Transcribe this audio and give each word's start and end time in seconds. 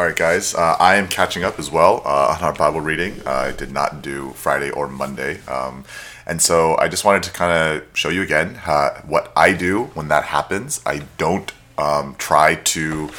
All 0.00 0.06
right, 0.06 0.16
guys. 0.16 0.54
Uh, 0.54 0.76
I 0.80 0.96
am 0.96 1.08
catching 1.08 1.44
up 1.44 1.58
as 1.58 1.70
well 1.70 2.00
uh, 2.06 2.34
on 2.34 2.42
our 2.42 2.54
Bible 2.54 2.80
reading. 2.80 3.20
Uh, 3.26 3.32
I 3.32 3.52
did 3.52 3.70
not 3.70 4.00
do 4.00 4.30
Friday 4.30 4.70
or 4.70 4.88
Monday. 4.88 5.42
Um, 5.46 5.84
and 6.26 6.40
so 6.40 6.74
I 6.78 6.88
just 6.88 7.04
wanted 7.04 7.22
to 7.24 7.30
kind 7.32 7.52
of 7.52 7.86
show 7.94 8.08
you 8.08 8.22
again 8.22 8.58
uh, 8.64 9.02
what 9.02 9.30
I 9.36 9.52
do 9.52 9.90
when 9.92 10.08
that 10.08 10.24
happens. 10.24 10.80
I 10.86 11.02
don't 11.18 11.52
um, 11.76 12.14
try 12.16 12.54
to 12.54 13.10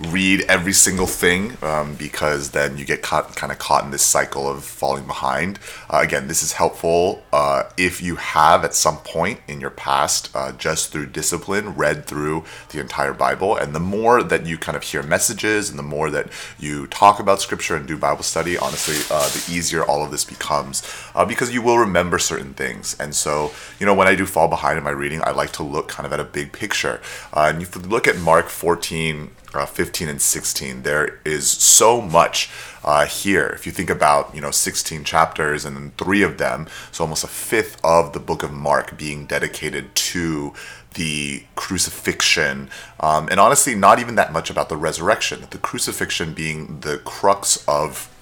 read 0.00 0.42
every 0.42 0.72
single 0.72 1.06
thing 1.06 1.56
um, 1.62 1.94
because 1.94 2.50
then 2.50 2.78
you 2.78 2.84
get 2.84 3.02
caught 3.02 3.34
kind 3.34 3.50
of 3.50 3.58
caught 3.58 3.84
in 3.84 3.90
this 3.90 4.02
cycle 4.02 4.48
of 4.48 4.64
falling 4.64 5.06
behind. 5.06 5.58
Uh, 5.90 5.98
again, 6.02 6.28
this 6.28 6.42
is 6.42 6.52
helpful 6.52 7.22
uh, 7.32 7.64
if 7.76 8.00
you 8.00 8.16
have 8.16 8.64
at 8.64 8.74
some 8.74 8.98
point 8.98 9.40
in 9.48 9.60
your 9.60 9.70
past 9.70 10.30
uh, 10.34 10.52
just 10.52 10.92
through 10.92 11.06
discipline 11.06 11.74
read 11.74 12.06
through 12.06 12.44
the 12.70 12.80
entire 12.80 13.12
Bible, 13.12 13.56
and 13.56 13.74
the 13.74 13.80
more 13.80 14.22
that 14.22 14.46
you 14.46 14.56
kind 14.56 14.76
of 14.76 14.82
hear 14.84 15.02
messages 15.02 15.68
and 15.68 15.78
the 15.78 15.82
more 15.82 16.10
that 16.10 16.28
you 16.58 16.86
talk 16.86 17.18
about 17.18 17.40
Scripture 17.40 17.74
and 17.74 17.86
do 17.88 17.96
Bible 17.96 18.22
study, 18.22 18.56
honestly, 18.56 18.96
uh, 19.10 19.28
the 19.28 19.52
easier 19.52 19.84
all 19.84 20.04
of 20.04 20.10
this 20.10 20.24
becomes 20.24 20.82
uh, 21.14 21.24
because 21.24 21.52
you 21.52 21.60
will 21.60 21.78
remember 21.78 22.18
certain 22.18 22.54
things. 22.54 22.96
And 23.00 23.14
so, 23.14 23.50
you 23.80 23.86
know, 23.86 23.94
when 23.94 24.06
I 24.06 24.14
do 24.14 24.26
fall 24.26 24.48
behind 24.48 24.78
in 24.78 24.84
my 24.84 24.90
reading, 24.90 25.22
I 25.24 25.30
like 25.30 25.52
to 25.52 25.62
look 25.64 25.88
kind 25.88 26.06
of 26.06 26.12
at 26.12 26.20
a 26.20 26.24
big 26.24 26.52
picture. 26.52 27.00
Uh, 27.32 27.50
and 27.52 27.62
if 27.62 27.74
you 27.74 27.82
look 27.82 28.06
at 28.06 28.16
Mark 28.16 28.48
14 28.48 29.30
uh, 29.54 29.66
15 29.66 30.08
and 30.08 30.20
16 30.20 30.82
there 30.82 31.20
is 31.24 31.50
so 31.50 32.00
much 32.00 32.50
uh, 32.84 33.06
here. 33.06 33.48
If 33.48 33.66
you 33.66 33.72
think 33.72 33.90
about 33.90 34.34
you 34.34 34.40
know 34.40 34.50
16 34.50 35.04
chapters 35.04 35.64
and 35.64 35.76
then 35.76 35.92
three 35.98 36.22
of 36.22 36.38
them 36.38 36.68
so 36.92 37.04
almost 37.04 37.24
a 37.24 37.28
fifth 37.28 37.78
of 37.84 38.12
the 38.12 38.20
book 38.20 38.42
of 38.42 38.52
mark 38.52 38.96
being 38.96 39.26
dedicated 39.26 39.94
to 39.94 40.54
the 40.94 41.44
crucifixion. 41.54 42.70
Um, 43.00 43.28
and 43.30 43.38
honestly 43.40 43.74
not 43.74 43.98
even 43.98 44.14
that 44.16 44.32
much 44.32 44.50
about 44.50 44.68
the 44.68 44.76
resurrection. 44.76 45.46
The 45.50 45.58
crucifixion 45.58 46.32
being 46.34 46.80
the 46.80 46.98
crux 46.98 47.64
of 47.68 48.14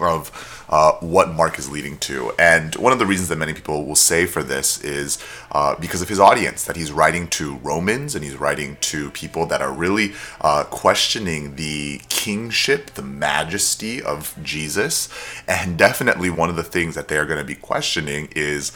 of 0.00 0.64
uh, 0.68 0.92
what 0.94 1.30
Mark 1.32 1.58
is 1.58 1.70
leading 1.70 1.98
to. 1.98 2.32
And 2.38 2.74
one 2.76 2.92
of 2.92 2.98
the 2.98 3.06
reasons 3.06 3.28
that 3.28 3.36
many 3.36 3.54
people 3.54 3.84
will 3.84 3.94
say 3.94 4.26
for 4.26 4.42
this 4.42 4.82
is 4.82 5.18
uh, 5.52 5.76
because 5.76 6.02
of 6.02 6.08
his 6.08 6.20
audience, 6.20 6.64
that 6.64 6.76
he's 6.76 6.92
writing 6.92 7.28
to 7.28 7.56
Romans 7.56 8.14
and 8.14 8.24
he's 8.24 8.36
writing 8.36 8.76
to 8.80 9.10
people 9.10 9.46
that 9.46 9.62
are 9.62 9.72
really 9.72 10.12
uh, 10.40 10.64
questioning 10.64 11.56
the 11.56 12.00
kingship, 12.08 12.90
the 12.92 13.02
majesty 13.02 14.02
of 14.02 14.34
Jesus. 14.42 15.08
And 15.46 15.78
definitely 15.78 16.30
one 16.30 16.50
of 16.50 16.56
the 16.56 16.64
things 16.64 16.94
that 16.94 17.08
they 17.08 17.16
are 17.18 17.26
going 17.26 17.38
to 17.38 17.44
be 17.44 17.54
questioning 17.54 18.28
is 18.34 18.72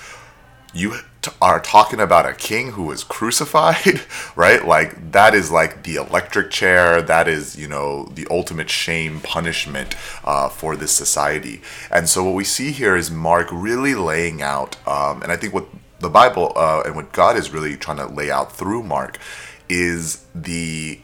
you 0.73 0.97
t- 1.23 1.31
are 1.41 1.61
talking 1.61 2.01
about 2.01 2.27
a 2.27 2.35
king 2.35 2.73
who 2.73 2.85
was 2.85 3.05
crucified, 3.05 4.01
right? 4.37 4.65
Like 4.65 5.13
that 5.13 5.35
is 5.35 5.51
like 5.51 5.83
the 5.83 5.97
electric 5.97 6.51
chair. 6.51 7.03
That 7.03 7.29
is, 7.29 7.57
you 7.57 7.69
know, 7.69 8.05
the 8.07 8.27
ultimate 8.31 8.71
shame 8.71 9.21
punishment 9.21 9.95
uh, 10.25 10.49
for 10.49 10.77
this 10.77 10.93
society. 10.93 11.63
And 11.91 12.09
so 12.09 12.25
what 12.25 12.35
we 12.35 12.45
see 12.45 12.71
here 12.71 12.97
is 12.97 13.11
Mark 13.11 13.49
really 13.53 13.95
laying 13.95 14.43
out, 14.43 14.77
um, 14.87 15.23
and 15.23 15.33
I 15.33 15.37
think 15.37 15.55
what 15.55 15.67
the 15.99 16.11
Bible 16.11 16.53
uh, 16.57 16.83
and 16.85 16.97
what 16.97 17.13
God 17.13 17.37
is 17.37 17.51
really 17.51 17.77
trying 17.77 17.99
to 17.99 18.07
lay 18.07 18.31
out 18.31 18.53
through 18.53 18.83
Mark 18.83 19.19
is 19.69 20.25
the 20.35 21.01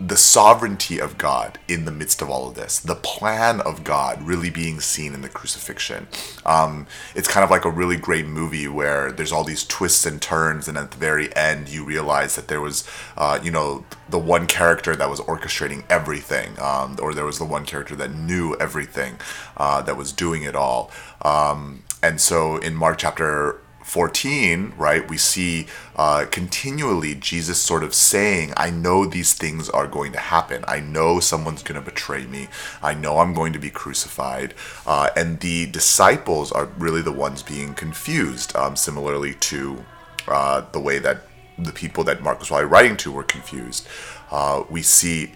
the 0.00 0.16
sovereignty 0.16 0.98
of 0.98 1.16
God 1.16 1.58
in 1.68 1.84
the 1.84 1.92
midst 1.92 2.20
of 2.20 2.28
all 2.28 2.48
of 2.48 2.56
this, 2.56 2.80
the 2.80 2.96
plan 2.96 3.60
of 3.60 3.84
God 3.84 4.20
really 4.22 4.50
being 4.50 4.80
seen 4.80 5.14
in 5.14 5.20
the 5.20 5.28
crucifixion. 5.28 6.08
Um, 6.44 6.86
it's 7.14 7.28
kind 7.28 7.44
of 7.44 7.50
like 7.50 7.64
a 7.64 7.70
really 7.70 7.96
great 7.96 8.26
movie 8.26 8.66
where 8.66 9.12
there's 9.12 9.30
all 9.30 9.44
these 9.44 9.64
twists 9.64 10.04
and 10.04 10.20
turns, 10.20 10.66
and 10.66 10.76
at 10.76 10.90
the 10.90 10.96
very 10.96 11.34
end, 11.36 11.68
you 11.68 11.84
realize 11.84 12.34
that 12.34 12.48
there 12.48 12.60
was, 12.60 12.88
uh, 13.16 13.38
you 13.42 13.50
know, 13.52 13.84
the 14.08 14.18
one 14.18 14.46
character 14.46 14.96
that 14.96 15.08
was 15.08 15.20
orchestrating 15.20 15.84
everything, 15.88 16.58
um, 16.60 16.96
or 17.00 17.14
there 17.14 17.24
was 17.24 17.38
the 17.38 17.44
one 17.44 17.64
character 17.64 17.94
that 17.94 18.12
knew 18.12 18.54
everything, 18.56 19.16
uh, 19.56 19.80
that 19.82 19.96
was 19.96 20.12
doing 20.12 20.42
it 20.42 20.56
all. 20.56 20.90
Um, 21.22 21.84
and 22.02 22.20
so 22.20 22.56
in 22.58 22.74
Mark 22.74 22.98
chapter 22.98 23.60
14, 23.84 24.72
right, 24.78 25.08
we 25.08 25.18
see 25.18 25.66
uh, 25.94 26.24
continually 26.30 27.14
Jesus 27.14 27.60
sort 27.60 27.84
of 27.84 27.94
saying, 27.94 28.52
I 28.56 28.70
know 28.70 29.04
these 29.04 29.34
things 29.34 29.68
are 29.68 29.86
going 29.86 30.12
to 30.12 30.18
happen. 30.18 30.64
I 30.66 30.80
know 30.80 31.20
someone's 31.20 31.62
going 31.62 31.78
to 31.78 31.84
betray 31.84 32.24
me. 32.24 32.48
I 32.82 32.94
know 32.94 33.18
I'm 33.18 33.34
going 33.34 33.52
to 33.52 33.58
be 33.58 33.70
crucified. 33.70 34.54
Uh, 34.86 35.10
and 35.14 35.38
the 35.40 35.66
disciples 35.66 36.50
are 36.50 36.66
really 36.78 37.02
the 37.02 37.12
ones 37.12 37.42
being 37.42 37.74
confused, 37.74 38.56
um, 38.56 38.74
similarly 38.74 39.34
to 39.34 39.84
uh, 40.26 40.62
the 40.72 40.80
way 40.80 40.98
that 40.98 41.22
the 41.58 41.72
people 41.72 42.04
that 42.04 42.22
Mark 42.22 42.40
was 42.40 42.48
probably 42.48 42.66
writing 42.66 42.96
to 42.96 43.12
were 43.12 43.22
confused. 43.22 43.86
Uh, 44.30 44.64
we 44.70 44.82
see 44.82 45.32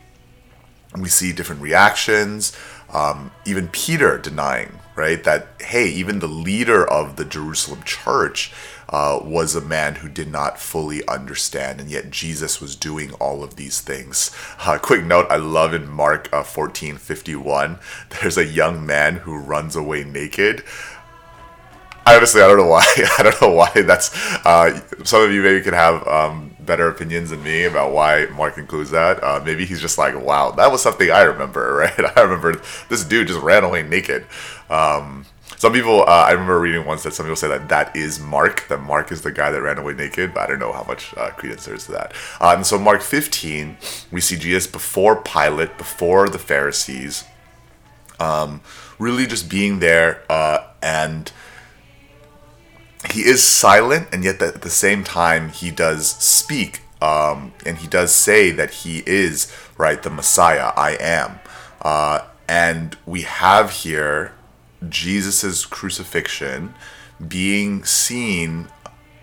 we 0.96 1.08
see 1.08 1.32
different 1.32 1.60
reactions. 1.60 2.56
Um, 2.92 3.30
even 3.44 3.68
Peter 3.68 4.16
denying, 4.16 4.78
right, 4.98 5.22
that 5.24 5.46
hey, 5.60 5.88
even 5.88 6.18
the 6.18 6.26
leader 6.26 6.84
of 6.84 7.16
the 7.16 7.24
Jerusalem 7.24 7.82
church 7.84 8.52
uh, 8.88 9.20
was 9.22 9.54
a 9.54 9.60
man 9.60 9.96
who 9.96 10.08
did 10.08 10.30
not 10.30 10.58
fully 10.58 11.06
understand, 11.06 11.80
and 11.80 11.88
yet 11.90 12.10
Jesus 12.10 12.60
was 12.60 12.74
doing 12.74 13.12
all 13.14 13.42
of 13.42 13.56
these 13.56 13.80
things. 13.80 14.30
Uh, 14.68 14.76
quick 14.76 15.04
note: 15.04 15.26
I 15.30 15.36
love 15.36 15.72
in 15.72 15.88
Mark 15.88 16.28
uh, 16.30 16.42
fourteen 16.42 16.96
fifty 16.96 17.34
one. 17.34 17.78
There's 18.20 18.36
a 18.36 18.44
young 18.44 18.84
man 18.84 19.16
who 19.16 19.38
runs 19.38 19.76
away 19.76 20.04
naked. 20.04 20.62
I 22.04 22.16
honestly, 22.16 22.42
I 22.42 22.48
don't 22.48 22.58
know 22.58 22.66
why. 22.66 22.84
I 23.18 23.22
don't 23.22 23.40
know 23.40 23.50
why 23.50 23.70
that's. 23.74 24.10
Uh, 24.44 24.80
some 25.04 25.22
of 25.22 25.32
you 25.32 25.42
maybe 25.42 25.62
can 25.62 25.74
have 25.74 26.06
um, 26.06 26.47
better 26.68 26.86
opinions 26.86 27.30
than 27.30 27.42
me 27.42 27.64
about 27.64 27.92
why 27.92 28.26
Mark 28.26 28.58
includes 28.58 28.90
that. 28.90 29.20
Uh, 29.24 29.42
maybe 29.44 29.64
he's 29.66 29.80
just 29.80 29.98
like, 29.98 30.14
wow, 30.14 30.52
that 30.52 30.70
was 30.70 30.80
something 30.82 31.10
I 31.10 31.22
remember, 31.22 31.74
right? 31.98 32.16
I 32.16 32.20
remember 32.20 32.62
this 32.88 33.02
dude 33.02 33.26
just 33.26 33.40
ran 33.40 33.64
away 33.64 33.82
naked. 33.82 34.26
Um, 34.70 35.26
some 35.56 35.72
people, 35.72 36.02
uh, 36.02 36.04
I 36.04 36.30
remember 36.30 36.60
reading 36.60 36.86
once 36.86 37.02
that 37.02 37.14
some 37.14 37.26
people 37.26 37.34
say 37.34 37.48
that 37.48 37.68
that 37.70 37.96
is 37.96 38.20
Mark, 38.20 38.68
that 38.68 38.80
Mark 38.80 39.10
is 39.10 39.22
the 39.22 39.32
guy 39.32 39.50
that 39.50 39.60
ran 39.60 39.78
away 39.78 39.94
naked, 39.94 40.32
but 40.32 40.42
I 40.42 40.46
don't 40.46 40.60
know 40.60 40.72
how 40.72 40.84
much 40.84 41.12
uh, 41.16 41.30
credence 41.30 41.64
there 41.64 41.74
is 41.74 41.86
to 41.86 41.92
that. 41.92 42.12
Uh, 42.40 42.54
and 42.54 42.64
so, 42.64 42.78
Mark 42.78 43.02
15, 43.02 43.76
we 44.12 44.20
see 44.20 44.36
Jesus 44.36 44.68
before 44.68 45.20
Pilate, 45.20 45.76
before 45.76 46.28
the 46.28 46.38
Pharisees, 46.38 47.24
um, 48.20 48.60
really 49.00 49.26
just 49.26 49.50
being 49.50 49.80
there 49.80 50.22
uh, 50.30 50.64
and 50.80 51.32
he 53.12 53.20
is 53.20 53.42
silent, 53.42 54.08
and 54.12 54.24
yet 54.24 54.42
at 54.42 54.62
the 54.62 54.70
same 54.70 55.04
time 55.04 55.50
he 55.50 55.70
does 55.70 56.08
speak, 56.08 56.82
um, 57.00 57.52
and 57.64 57.78
he 57.78 57.86
does 57.86 58.12
say 58.12 58.50
that 58.50 58.70
he 58.70 59.02
is 59.06 59.52
right 59.76 60.02
the 60.02 60.10
Messiah. 60.10 60.72
I 60.76 60.96
am, 61.00 61.40
uh, 61.82 62.22
and 62.48 62.96
we 63.06 63.22
have 63.22 63.70
here 63.70 64.32
Jesus's 64.88 65.64
crucifixion 65.66 66.74
being 67.26 67.84
seen 67.84 68.68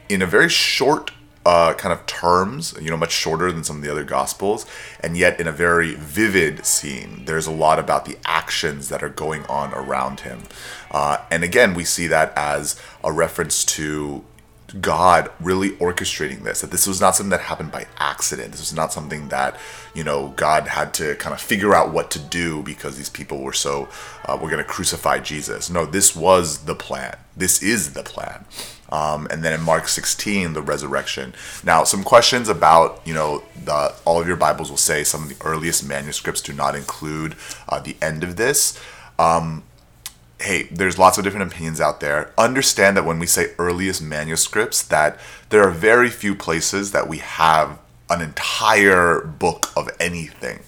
in 0.09 0.21
a 0.21 0.25
very 0.25 0.49
short 0.49 1.11
uh, 1.45 1.73
kind 1.75 1.93
of 1.93 2.05
terms, 2.07 2.73
you 2.81 2.89
know, 2.89 2.97
much 2.97 3.11
shorter 3.11 3.51
than 3.51 3.63
some 3.63 3.77
of 3.77 3.81
the 3.83 3.91
other 3.91 4.03
gospels, 4.03 4.65
and 4.99 5.15
yet 5.15 5.39
in 5.39 5.47
a 5.47 5.51
very 5.51 5.93
vivid 5.95 6.65
scene. 6.65 7.23
There's 7.25 7.47
a 7.47 7.51
lot 7.51 7.77
about 7.77 8.05
the 8.05 8.17
actions 8.25 8.89
that 8.89 9.03
are 9.03 9.09
going 9.09 9.45
on 9.45 9.73
around 9.73 10.21
him. 10.21 10.43
Uh, 10.89 11.17
and 11.29 11.43
again, 11.43 11.73
we 11.73 11.83
see 11.83 12.07
that 12.07 12.33
as 12.35 12.79
a 13.03 13.11
reference 13.11 13.63
to 13.65 14.23
God 14.81 15.31
really 15.39 15.71
orchestrating 15.71 16.43
this. 16.43 16.61
That 16.61 16.71
this 16.71 16.87
was 16.87 16.99
not 16.99 17.15
something 17.15 17.31
that 17.31 17.41
happened 17.41 17.71
by 17.71 17.87
accident. 17.97 18.51
This 18.51 18.61
was 18.61 18.73
not 18.73 18.91
something 18.91 19.29
that, 19.29 19.57
you 19.93 20.03
know, 20.03 20.29
God 20.35 20.67
had 20.67 20.93
to 20.95 21.15
kind 21.15 21.33
of 21.33 21.41
figure 21.41 21.73
out 21.73 21.93
what 21.93 22.11
to 22.11 22.19
do 22.19 22.63
because 22.63 22.97
these 22.97 23.09
people 23.09 23.41
were 23.41 23.53
so, 23.53 23.87
uh, 24.25 24.37
we're 24.41 24.49
going 24.49 24.63
to 24.63 24.69
crucify 24.69 25.19
Jesus. 25.19 25.69
No, 25.69 25.85
this 25.85 26.15
was 26.15 26.65
the 26.65 26.75
plan. 26.75 27.15
This 27.37 27.61
is 27.61 27.93
the 27.93 28.03
plan. 28.03 28.45
Um, 28.89 29.27
and 29.31 29.43
then 29.43 29.53
in 29.53 29.61
Mark 29.61 29.87
16, 29.87 30.53
the 30.53 30.61
resurrection. 30.61 31.33
Now, 31.63 31.83
some 31.83 32.03
questions 32.03 32.49
about, 32.49 33.01
you 33.05 33.13
know, 33.13 33.43
the, 33.63 33.93
all 34.05 34.21
of 34.21 34.27
your 34.27 34.37
Bibles 34.37 34.69
will 34.69 34.77
say 34.77 35.03
some 35.03 35.23
of 35.23 35.29
the 35.29 35.45
earliest 35.45 35.87
manuscripts 35.87 36.41
do 36.41 36.53
not 36.53 36.75
include 36.75 37.35
uh, 37.67 37.79
the 37.79 37.95
end 38.01 38.23
of 38.23 38.35
this. 38.35 38.79
Um, 39.17 39.63
hey, 40.39 40.63
there's 40.63 40.97
lots 40.97 41.17
of 41.17 41.23
different 41.23 41.51
opinions 41.51 41.79
out 41.79 41.99
there. 41.99 42.33
Understand 42.37 42.97
that 42.97 43.05
when 43.05 43.19
we 43.19 43.25
say 43.25 43.53
earliest 43.57 44.01
manuscripts, 44.01 44.81
that 44.83 45.19
there 45.49 45.63
are 45.63 45.71
very 45.71 46.09
few 46.09 46.35
places 46.35 46.91
that 46.91 47.07
we 47.07 47.19
have 47.19 47.79
an 48.09 48.21
entire 48.21 49.21
book 49.21 49.71
of 49.75 49.89
anything. 49.99 50.59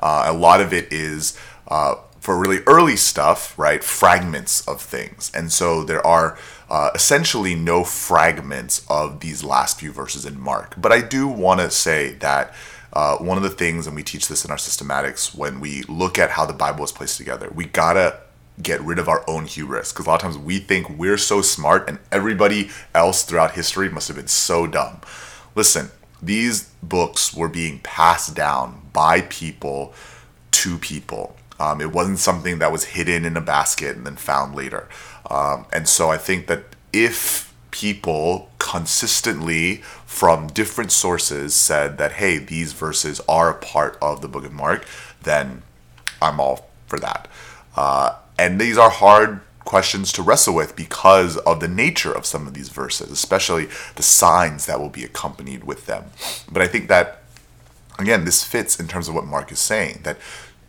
Uh, 0.00 0.24
a 0.26 0.32
lot 0.32 0.60
of 0.60 0.72
it 0.72 0.92
is 0.92 1.38
uh, 1.68 1.94
for 2.20 2.38
really 2.38 2.60
early 2.66 2.96
stuff, 2.96 3.58
right? 3.58 3.82
Fragments 3.82 4.66
of 4.68 4.80
things, 4.80 5.32
and 5.34 5.50
so 5.50 5.82
there 5.82 6.06
are 6.06 6.38
uh, 6.68 6.90
essentially 6.94 7.54
no 7.54 7.84
fragments 7.84 8.84
of 8.88 9.20
these 9.20 9.42
last 9.42 9.80
few 9.80 9.92
verses 9.92 10.24
in 10.24 10.38
Mark. 10.38 10.74
But 10.80 10.92
I 10.92 11.00
do 11.00 11.26
want 11.26 11.60
to 11.60 11.70
say 11.70 12.14
that. 12.14 12.54
Uh, 12.92 13.16
one 13.16 13.36
of 13.36 13.42
the 13.42 13.50
things, 13.50 13.88
and 13.88 13.96
we 13.96 14.04
teach 14.04 14.28
this 14.28 14.44
in 14.44 14.52
our 14.52 14.56
systematics, 14.56 15.34
when 15.34 15.58
we 15.58 15.82
look 15.88 16.16
at 16.16 16.30
how 16.30 16.46
the 16.46 16.52
Bible 16.52 16.84
is 16.84 16.92
placed 16.92 17.16
together, 17.16 17.50
we 17.52 17.64
gotta 17.64 18.20
get 18.62 18.80
rid 18.80 18.98
of 18.98 19.08
our 19.08 19.24
own 19.28 19.46
hubris 19.46 19.92
because 19.92 20.06
a 20.06 20.08
lot 20.08 20.16
of 20.16 20.22
times 20.22 20.38
we 20.38 20.58
think 20.58 20.88
we're 20.88 21.18
so 21.18 21.42
smart 21.42 21.88
and 21.88 21.98
everybody 22.12 22.70
else 22.94 23.24
throughout 23.24 23.52
history 23.52 23.88
must 23.88 24.08
have 24.08 24.16
been 24.16 24.28
so 24.28 24.66
dumb. 24.66 25.00
Listen, 25.54 25.90
these 26.22 26.70
books 26.82 27.34
were 27.34 27.48
being 27.48 27.80
passed 27.80 28.34
down 28.34 28.88
by 28.92 29.22
people 29.22 29.92
to 30.52 30.78
people. 30.78 31.36
Um, 31.58 31.80
it 31.80 31.92
wasn't 31.92 32.18
something 32.18 32.58
that 32.58 32.72
was 32.72 32.84
hidden 32.84 33.24
in 33.24 33.36
a 33.36 33.40
basket 33.40 33.96
and 33.96 34.06
then 34.06 34.16
found 34.16 34.54
later. 34.54 34.88
Um, 35.30 35.66
and 35.72 35.88
so 35.88 36.10
I 36.10 36.16
think 36.16 36.46
that 36.46 36.64
if 36.92 37.52
people 37.70 38.50
consistently 38.58 39.82
from 40.06 40.46
different 40.48 40.92
sources 40.92 41.54
said 41.54 41.98
that, 41.98 42.12
hey, 42.12 42.38
these 42.38 42.72
verses 42.72 43.20
are 43.28 43.50
a 43.50 43.54
part 43.54 43.98
of 44.00 44.22
the 44.22 44.28
book 44.28 44.44
of 44.44 44.52
Mark, 44.52 44.86
then 45.22 45.62
I'm 46.22 46.40
all 46.40 46.70
for 46.86 46.98
that. 47.00 47.28
Uh, 47.76 48.14
and 48.38 48.60
these 48.60 48.78
are 48.78 48.90
hard 48.90 49.40
questions 49.64 50.12
to 50.12 50.22
wrestle 50.22 50.54
with 50.54 50.76
because 50.76 51.36
of 51.38 51.60
the 51.60 51.68
nature 51.68 52.12
of 52.12 52.26
some 52.26 52.46
of 52.46 52.54
these 52.54 52.68
verses, 52.68 53.10
especially 53.10 53.68
the 53.96 54.02
signs 54.02 54.66
that 54.66 54.78
will 54.78 54.90
be 54.90 55.04
accompanied 55.04 55.64
with 55.64 55.86
them. 55.86 56.04
But 56.50 56.62
I 56.62 56.66
think 56.66 56.88
that, 56.88 57.22
again, 57.98 58.24
this 58.24 58.44
fits 58.44 58.78
in 58.78 58.88
terms 58.88 59.08
of 59.08 59.14
what 59.14 59.26
Mark 59.26 59.50
is 59.50 59.58
saying 59.58 60.00
that 60.02 60.18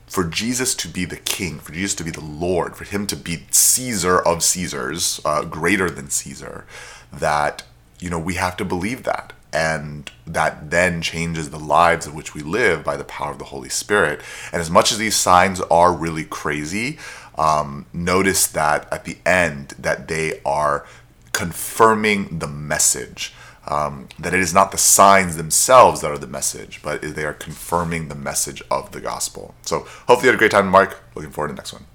for 0.07 0.23
Jesus 0.23 0.75
to 0.75 0.87
be 0.87 1.03
the 1.03 1.17
king, 1.17 1.59
for 1.59 1.73
Jesus 1.73 1.95
to 1.95 2.03
be 2.03 2.11
the 2.11 2.23
Lord, 2.23 2.75
for 2.75 2.85
him 2.85 3.05
to 3.07 3.15
be 3.15 3.43
Caesar 3.51 4.19
of 4.19 4.43
Caesars, 4.43 5.19
uh, 5.25 5.43
greater 5.43 5.89
than 5.89 6.09
Caesar, 6.09 6.65
that, 7.11 7.63
you 7.99 8.09
know, 8.09 8.19
we 8.19 8.35
have 8.35 8.55
to 8.57 8.65
believe 8.65 9.03
that. 9.03 9.33
And 9.55 10.11
that 10.27 10.69
then 10.69 11.01
changes 11.01 11.49
the 11.49 11.59
lives 11.59 12.05
of 12.05 12.13
which 12.13 12.33
we 12.33 12.41
live 12.41 12.83
by 12.83 12.97
the 12.97 13.05
power 13.05 13.31
of 13.31 13.39
the 13.39 13.45
Holy 13.45 13.69
Spirit. 13.69 14.19
And 14.51 14.59
as 14.59 14.69
much 14.69 14.91
as 14.91 14.97
these 14.97 15.15
signs 15.15 15.61
are 15.61 15.93
really 15.93 16.25
crazy, 16.25 16.97
um, 17.37 17.85
notice 17.93 18.47
that 18.47 18.91
at 18.91 19.05
the 19.05 19.17
end 19.25 19.69
that 19.79 20.09
they 20.09 20.41
are 20.43 20.85
confirming 21.31 22.39
the 22.39 22.47
message. 22.47 23.33
Um, 23.67 24.09
that 24.19 24.33
it 24.33 24.41
is 24.41 24.53
not 24.53 24.71
the 24.71 24.77
signs 24.77 25.37
themselves 25.37 26.01
that 26.01 26.11
are 26.11 26.19
the 26.19 26.27
message, 26.27 26.81
but 26.83 27.01
they 27.01 27.25
are 27.25 27.33
confirming 27.33 28.09
the 28.09 28.15
message 28.29 28.61
of 28.69 28.91
the 28.91 29.01
gospel. 29.01 29.55
So 29.63 29.79
hopefully 30.07 30.25
you 30.25 30.31
had 30.31 30.35
a 30.35 30.43
great 30.43 30.51
time, 30.51 30.67
Mark. 30.67 31.01
Looking 31.15 31.31
forward 31.31 31.47
to 31.47 31.53
the 31.53 31.61
next 31.61 31.73
one. 31.73 31.85